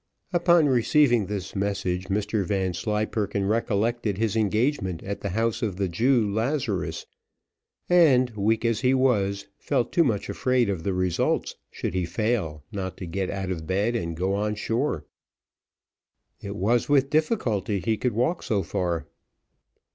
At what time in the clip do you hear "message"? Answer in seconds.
1.55-2.07